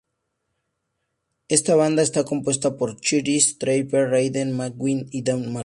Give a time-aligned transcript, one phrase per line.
[1.47, 5.59] Esta banda está compuesta por Chris Trapper, Ryan MacMillan y Dan McLoughlin.